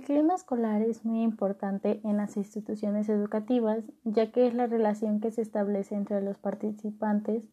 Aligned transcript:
clima 0.00 0.34
escolar 0.34 0.82
es 0.82 1.04
muy 1.04 1.22
importante 1.22 2.00
en 2.04 2.16
las 2.16 2.36
instituciones 2.36 3.08
educativas, 3.08 3.84
ya 4.04 4.32
que 4.32 4.46
es 4.46 4.54
la 4.54 4.66
relación 4.66 5.20
que 5.20 5.30
se 5.30 5.42
establece 5.42 5.94
entre 5.94 6.22
los 6.22 6.38
participantes, 6.38 7.44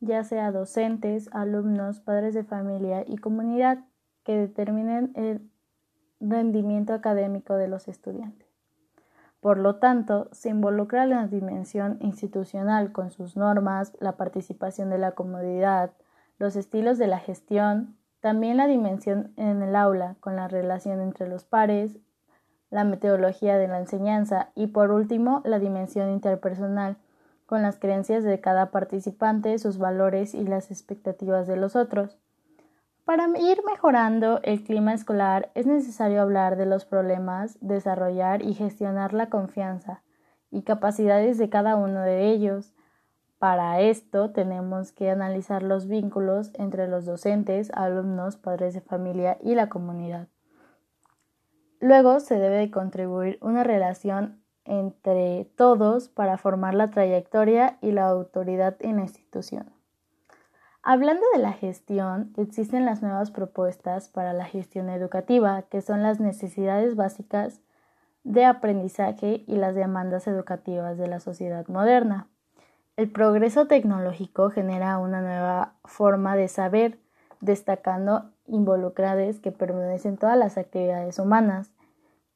ya 0.00 0.24
sea 0.24 0.50
docentes, 0.50 1.28
alumnos, 1.32 2.00
padres 2.00 2.34
de 2.34 2.44
familia 2.44 3.04
y 3.06 3.18
comunidad, 3.18 3.84
que 4.24 4.36
determinen 4.36 5.12
el 5.14 5.48
rendimiento 6.20 6.94
académico 6.94 7.54
de 7.54 7.68
los 7.68 7.88
estudiantes. 7.88 8.48
Por 9.40 9.58
lo 9.58 9.76
tanto, 9.76 10.28
se 10.32 10.50
involucra 10.50 11.06
la 11.06 11.26
dimensión 11.26 11.98
institucional 12.00 12.92
con 12.92 13.10
sus 13.10 13.36
normas, 13.36 13.92
la 13.98 14.16
participación 14.16 14.88
de 14.90 14.98
la 14.98 15.12
comunidad, 15.12 15.90
los 16.38 16.54
estilos 16.54 16.96
de 16.98 17.08
la 17.08 17.18
gestión, 17.18 17.96
también 18.22 18.56
la 18.56 18.68
dimensión 18.68 19.32
en 19.36 19.62
el 19.62 19.74
aula, 19.74 20.14
con 20.20 20.36
la 20.36 20.46
relación 20.46 21.00
entre 21.00 21.28
los 21.28 21.44
pares, 21.44 21.98
la 22.70 22.84
metodología 22.84 23.58
de 23.58 23.66
la 23.66 23.80
enseñanza 23.80 24.50
y 24.54 24.68
por 24.68 24.92
último 24.92 25.42
la 25.44 25.58
dimensión 25.58 26.08
interpersonal, 26.08 26.96
con 27.46 27.62
las 27.62 27.80
creencias 27.80 28.22
de 28.22 28.40
cada 28.40 28.70
participante, 28.70 29.58
sus 29.58 29.76
valores 29.76 30.34
y 30.34 30.44
las 30.44 30.70
expectativas 30.70 31.48
de 31.48 31.56
los 31.56 31.74
otros. 31.74 32.16
Para 33.04 33.26
ir 33.40 33.58
mejorando 33.66 34.38
el 34.44 34.62
clima 34.62 34.94
escolar 34.94 35.50
es 35.56 35.66
necesario 35.66 36.22
hablar 36.22 36.54
de 36.54 36.66
los 36.66 36.84
problemas, 36.84 37.58
desarrollar 37.60 38.42
y 38.42 38.54
gestionar 38.54 39.14
la 39.14 39.30
confianza 39.30 40.00
y 40.52 40.62
capacidades 40.62 41.38
de 41.38 41.50
cada 41.50 41.74
uno 41.74 42.02
de 42.02 42.28
ellos, 42.28 42.72
para 43.42 43.80
esto 43.80 44.30
tenemos 44.30 44.92
que 44.92 45.10
analizar 45.10 45.64
los 45.64 45.88
vínculos 45.88 46.52
entre 46.54 46.86
los 46.86 47.04
docentes, 47.04 47.72
alumnos, 47.74 48.36
padres 48.36 48.72
de 48.72 48.80
familia 48.80 49.36
y 49.42 49.56
la 49.56 49.68
comunidad. 49.68 50.28
Luego 51.80 52.20
se 52.20 52.38
debe 52.38 52.58
de 52.58 52.70
contribuir 52.70 53.38
una 53.42 53.64
relación 53.64 54.40
entre 54.64 55.50
todos 55.56 56.08
para 56.08 56.38
formar 56.38 56.74
la 56.74 56.92
trayectoria 56.92 57.78
y 57.80 57.90
la 57.90 58.06
autoridad 58.06 58.76
en 58.78 58.98
la 58.98 59.02
institución. 59.02 59.72
Hablando 60.84 61.24
de 61.32 61.40
la 61.40 61.52
gestión, 61.52 62.32
existen 62.36 62.84
las 62.84 63.02
nuevas 63.02 63.32
propuestas 63.32 64.08
para 64.08 64.32
la 64.32 64.44
gestión 64.44 64.88
educativa, 64.88 65.62
que 65.62 65.82
son 65.82 66.04
las 66.04 66.20
necesidades 66.20 66.94
básicas 66.94 67.60
de 68.22 68.44
aprendizaje 68.44 69.42
y 69.48 69.56
las 69.56 69.74
demandas 69.74 70.28
educativas 70.28 70.96
de 70.96 71.08
la 71.08 71.18
sociedad 71.18 71.66
moderna. 71.66 72.28
El 72.94 73.10
progreso 73.10 73.66
tecnológico 73.66 74.50
genera 74.50 74.98
una 74.98 75.22
nueva 75.22 75.76
forma 75.84 76.36
de 76.36 76.48
saber, 76.48 76.98
destacando 77.40 78.30
involucradas 78.46 79.38
que 79.38 79.50
permanecen 79.50 80.18
todas 80.18 80.36
las 80.36 80.58
actividades 80.58 81.18
humanas. 81.18 81.72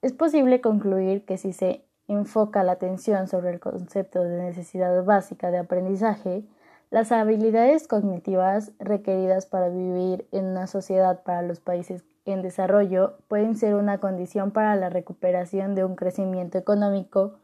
Es 0.00 0.12
posible 0.12 0.60
concluir 0.60 1.24
que 1.24 1.38
si 1.38 1.52
se 1.52 1.84
enfoca 2.06 2.62
la 2.62 2.72
atención 2.72 3.26
sobre 3.26 3.50
el 3.50 3.58
concepto 3.58 4.22
de 4.22 4.42
necesidad 4.42 5.04
básica 5.04 5.50
de 5.50 5.58
aprendizaje, 5.58 6.44
las 6.90 7.10
habilidades 7.10 7.88
cognitivas 7.88 8.70
requeridas 8.78 9.46
para 9.46 9.68
vivir 9.68 10.28
en 10.30 10.44
una 10.44 10.68
sociedad 10.68 11.24
para 11.24 11.42
los 11.42 11.58
países 11.58 12.04
en 12.26 12.42
desarrollo 12.42 13.18
pueden 13.26 13.56
ser 13.56 13.74
una 13.74 13.98
condición 13.98 14.52
para 14.52 14.76
la 14.76 14.88
recuperación 14.88 15.74
de 15.74 15.84
un 15.84 15.96
crecimiento 15.96 16.58
económico 16.58 17.40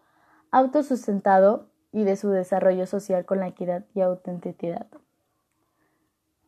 autosustentado 0.52 1.69
y 1.92 2.04
de 2.04 2.16
su 2.16 2.30
desarrollo 2.30 2.86
social 2.86 3.24
con 3.24 3.40
la 3.40 3.48
equidad 3.48 3.84
y 3.94 4.00
autenticidad. 4.00 4.86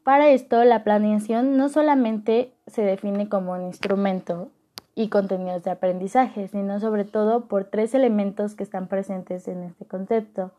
Para 0.05 0.31
esto, 0.31 0.65
la 0.65 0.83
planeación 0.83 1.57
no 1.57 1.69
solamente 1.69 2.53
se 2.67 2.83
define 2.83 3.29
como 3.29 3.53
un 3.53 3.63
instrumento 3.63 4.51
y 4.95 5.09
contenidos 5.09 5.63
de 5.63 5.71
aprendizaje, 5.71 6.49
sino 6.49 6.81
sobre 6.81 7.05
todo 7.05 7.47
por 7.47 7.65
tres 7.65 7.95
elementos 7.95 8.55
que 8.55 8.65
están 8.65 8.89
presentes 8.89 9.47
en 9.49 9.63
este 9.63 9.87
concepto. 9.87 10.51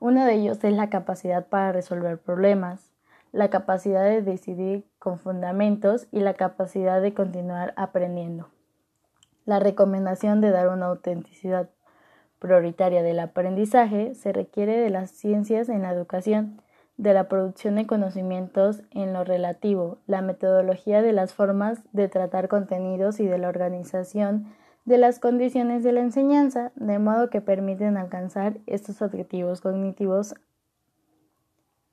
Uno 0.00 0.24
de 0.24 0.34
ellos 0.34 0.62
es 0.64 0.72
la 0.72 0.88
capacidad 0.88 1.46
para 1.46 1.72
resolver 1.72 2.18
problemas, 2.18 2.90
la 3.32 3.50
capacidad 3.50 4.04
de 4.04 4.22
decidir 4.22 4.86
con 4.98 5.18
fundamentos 5.18 6.08
y 6.10 6.20
la 6.20 6.34
capacidad 6.34 7.02
de 7.02 7.12
continuar 7.12 7.74
aprendiendo. 7.76 8.48
La 9.44 9.60
recomendación 9.60 10.40
de 10.40 10.50
dar 10.50 10.68
una 10.68 10.86
autenticidad 10.86 11.68
prioritaria 12.38 13.02
del 13.02 13.20
aprendizaje 13.20 14.14
se 14.14 14.32
requiere 14.32 14.78
de 14.78 14.90
las 14.90 15.10
ciencias 15.10 15.68
en 15.68 15.82
la 15.82 15.92
educación, 15.92 16.60
de 16.96 17.14
la 17.14 17.28
producción 17.28 17.76
de 17.76 17.86
conocimientos 17.86 18.82
en 18.90 19.12
lo 19.12 19.24
relativo, 19.24 19.98
la 20.06 20.22
metodología 20.22 21.02
de 21.02 21.12
las 21.12 21.34
formas 21.34 21.80
de 21.92 22.08
tratar 22.08 22.48
contenidos 22.48 23.20
y 23.20 23.26
de 23.26 23.38
la 23.38 23.48
organización 23.48 24.46
de 24.88 24.96
las 24.96 25.18
condiciones 25.18 25.84
de 25.84 25.92
la 25.92 26.00
enseñanza, 26.00 26.72
de 26.74 26.98
modo 26.98 27.28
que 27.28 27.42
permiten 27.42 27.98
alcanzar 27.98 28.56
estos 28.66 29.02
objetivos 29.02 29.60
cognitivos. 29.60 30.34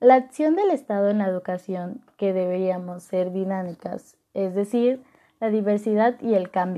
La 0.00 0.14
acción 0.14 0.56
del 0.56 0.70
Estado 0.70 1.10
en 1.10 1.18
la 1.18 1.28
educación, 1.28 2.00
que 2.16 2.32
deberíamos 2.32 3.02
ser 3.02 3.32
dinámicas, 3.32 4.16
es 4.32 4.54
decir, 4.54 5.02
la 5.40 5.50
diversidad 5.50 6.18
y 6.22 6.34
el 6.34 6.50
cambio. 6.50 6.74